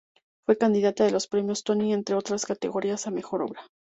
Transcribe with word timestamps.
Fue 0.47 0.57
candidata 0.57 1.03
de 1.03 1.11
los 1.11 1.27
Premios 1.27 1.63
Tony, 1.63 1.93
entre 1.93 2.15
otras 2.15 2.47
categorías, 2.47 3.05
a 3.05 3.11
mejor 3.11 3.43
obra. 3.43 3.61